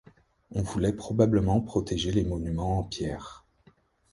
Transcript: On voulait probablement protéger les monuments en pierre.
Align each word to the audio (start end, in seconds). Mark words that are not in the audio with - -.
On 0.49 0.63
voulait 0.63 0.93
probablement 0.93 1.61
protéger 1.61 2.11
les 2.11 2.23
monuments 2.23 2.79
en 2.79 2.83
pierre. 2.83 3.45